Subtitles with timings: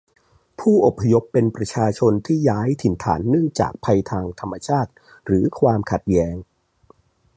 [0.59, 4.91] ผู้อพยพเป็นประชาชนที่ย้ายถิ่นฐานเนื่องจากภัยทางธรรมชาติ
[5.25, 6.35] หรือความขัดแย้ง